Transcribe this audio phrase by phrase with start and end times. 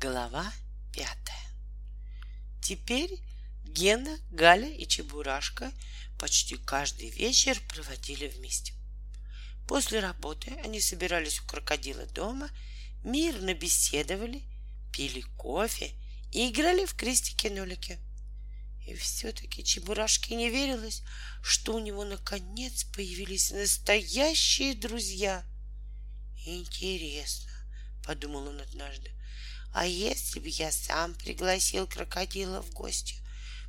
[0.00, 0.50] Глава
[0.90, 1.52] пятая.
[2.62, 3.20] Теперь
[3.62, 5.70] Гена, Галя и Чебурашка
[6.18, 8.72] почти каждый вечер проводили вместе.
[9.68, 12.48] После работы они собирались у крокодила дома,
[13.04, 14.42] мирно беседовали,
[14.92, 15.92] пили кофе
[16.32, 17.98] и играли в крестики-нолики.
[18.86, 21.02] И все-таки Чебурашке не верилось,
[21.42, 25.44] что у него наконец появились настоящие друзья.
[26.46, 27.52] Интересно,
[28.04, 29.12] подумал он однажды,
[29.72, 33.16] а если бы я сам пригласил крокодила в гости,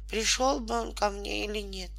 [0.09, 1.91] пришел бы он ко мне или нет?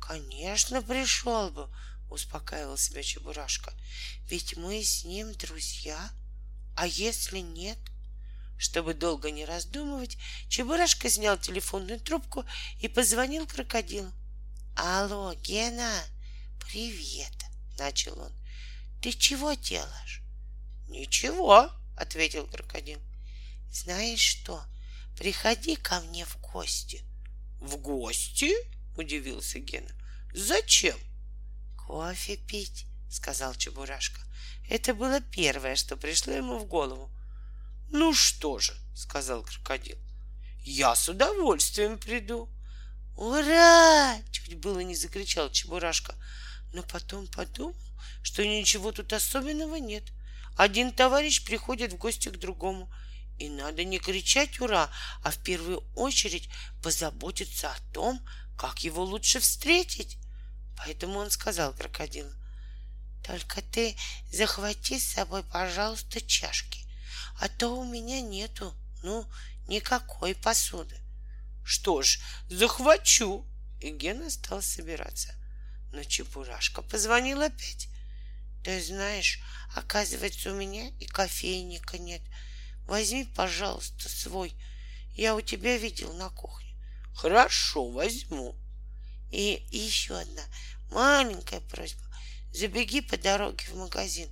[0.00, 1.68] Конечно, пришел бы,
[2.10, 3.72] успокаивал себя Чебурашка.
[4.28, 6.10] Ведь мы с ним друзья.
[6.76, 7.78] А если нет?
[8.58, 10.16] Чтобы долго не раздумывать,
[10.48, 12.44] Чебурашка снял телефонную трубку
[12.80, 14.10] и позвонил крокодилу.
[14.76, 15.92] Алло, Гена,
[16.60, 17.32] привет,
[17.78, 18.32] начал он.
[19.02, 20.22] Ты чего делаешь?
[20.88, 23.00] Ничего, ответил крокодил.
[23.70, 24.62] Знаешь что,
[25.16, 27.02] приходи ко мне в гости.
[27.60, 28.52] В гости?
[28.96, 29.90] удивился Гена.
[30.32, 30.98] Зачем?
[31.76, 34.20] Кофе пить, сказал Чебурашка.
[34.68, 37.10] Это было первое, что пришло ему в голову.
[37.90, 39.98] Ну что же, сказал крокодил.
[40.62, 42.48] Я с удовольствием приду.
[43.16, 44.18] Ура!
[44.32, 46.14] Чуть было не закричал Чебурашка,
[46.72, 47.76] но потом подумал,
[48.22, 50.04] что ничего тут особенного нет.
[50.56, 52.90] Один товарищ приходит в гости к другому,
[53.38, 54.90] и надо не кричать «Ура!»,
[55.22, 56.48] а в первую очередь
[56.82, 58.26] позаботиться о том,
[58.56, 60.16] как его лучше встретить.
[60.78, 62.32] Поэтому он сказал крокодилу,
[63.22, 63.96] «Только ты
[64.32, 66.80] захвати с собой, пожалуйста, чашки,
[67.38, 69.26] а то у меня нету, ну,
[69.68, 70.98] никакой посуды».
[71.64, 72.18] «Что ж,
[72.48, 73.44] захвачу!»
[73.82, 75.34] И Гена стал собираться.
[75.92, 77.88] Но Чебурашка позвонил опять
[78.66, 79.38] ты знаешь,
[79.76, 82.20] оказывается, у меня и кофейника нет.
[82.88, 84.56] Возьми, пожалуйста, свой.
[85.12, 86.74] Я у тебя видел на кухне.
[87.14, 88.56] Хорошо, возьму.
[89.30, 90.42] И еще одна
[90.90, 92.02] маленькая просьба.
[92.52, 94.28] Забеги по дороге в магазин,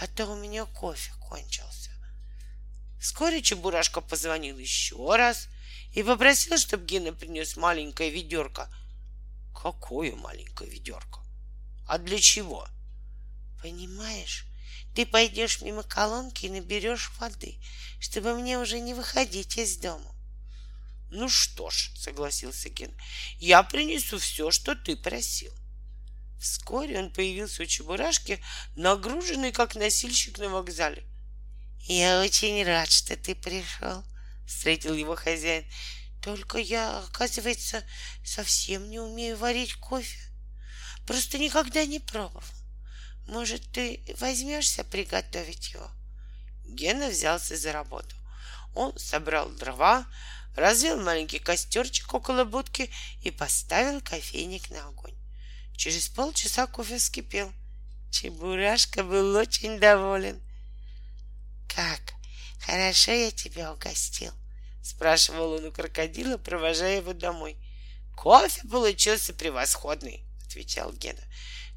[0.00, 1.90] а то у меня кофе кончился.
[2.98, 5.48] Вскоре Чебурашка позвонил еще раз
[5.92, 8.74] и попросил, чтобы Гена принес маленькое ведерко.
[9.54, 11.20] Какое маленькое ведерко?
[11.86, 12.66] А для чего?
[13.64, 14.44] Понимаешь,
[14.94, 17.58] ты пойдешь мимо колонки и наберешь воды,
[17.98, 20.14] чтобы мне уже не выходить из дома.
[21.10, 22.94] Ну что ж, согласился Ген,
[23.38, 25.50] я принесу все, что ты просил.
[26.38, 28.38] Вскоре он появился у Чебурашки,
[28.76, 31.02] нагруженный, как носильщик на вокзале.
[31.88, 34.04] Я очень рад, что ты пришел,
[34.46, 35.64] встретил его хозяин.
[36.20, 37.82] Только я, оказывается,
[38.22, 40.18] совсем не умею варить кофе.
[41.06, 42.44] Просто никогда не пробовал.
[43.26, 45.90] Может, ты возьмешься приготовить его?
[46.66, 48.14] Гена взялся за работу.
[48.74, 50.06] Он собрал дрова,
[50.56, 52.90] развел маленький костерчик около будки
[53.22, 55.14] и поставил кофейник на огонь.
[55.76, 57.52] Через полчаса кофе вскипел.
[58.10, 60.40] Чебурашка был очень доволен.
[61.68, 62.00] «Как?
[62.60, 64.32] Хорошо я тебя угостил?»—
[64.82, 67.56] спрашивал он у крокодила, провожая его домой.
[68.16, 71.22] «Кофе получился превосходный»,— отвечал Гена.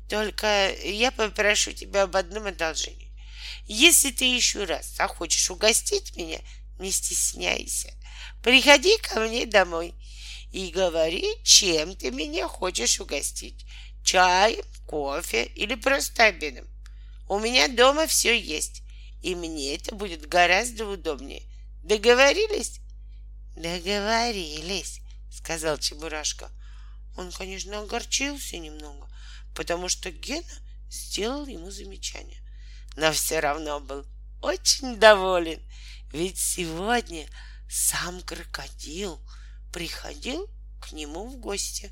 [0.10, 3.14] Только я попрошу тебя об одном одолжении.
[3.66, 6.40] Если ты еще раз захочешь угостить меня,
[6.80, 7.94] не стесняйся.
[8.42, 9.94] Приходи ко мне домой
[10.52, 13.66] и говори, чем ты меня хочешь угостить.
[14.04, 16.66] Чаем, кофе или просто обедом.
[17.28, 18.84] У меня дома все есть,
[19.22, 21.44] и мне это будет гораздо удобнее.
[21.84, 22.80] Договорились?
[23.58, 26.50] Договорились, сказал Чебурашка.
[27.18, 29.10] Он, конечно, огорчился немного,
[29.56, 30.48] потому что Гена
[30.90, 32.42] сделал ему замечание.
[32.96, 34.06] Но все равно был
[34.42, 35.62] очень доволен,
[36.14, 37.28] ведь сегодня
[37.70, 39.20] сам крокодил
[39.78, 40.50] приходил
[40.82, 41.92] к нему в гости.